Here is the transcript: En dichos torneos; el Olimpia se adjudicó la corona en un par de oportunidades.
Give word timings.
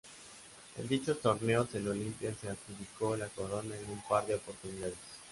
En 0.79 0.87
dichos 0.87 1.19
torneos; 1.21 1.75
el 1.75 1.87
Olimpia 1.87 2.33
se 2.33 2.49
adjudicó 2.49 3.15
la 3.15 3.27
corona 3.27 3.75
en 3.77 3.87
un 3.87 4.01
par 4.09 4.25
de 4.25 4.33
oportunidades. 4.33 4.95